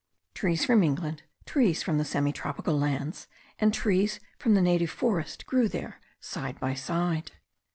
[0.33, 3.27] Trees from England, trees from the semi tropical islands,
[3.59, 7.33] and trees from the native forest grew there side by side.